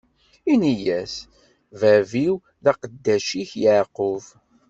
Ini-yas: 0.53 1.13
Bab-iw, 1.79 2.35
d 2.63 2.65
aqeddac-ik 2.71 3.51
Yeɛqub. 3.63 4.23